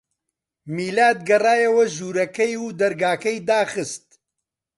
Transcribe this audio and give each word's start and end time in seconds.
میلاد 0.75 1.17
گەڕایەوە 1.29 1.83
ژوورەکەی 1.95 2.53
و 2.57 2.65
دەرگاکەی 2.79 3.37
داخست. 3.49 4.05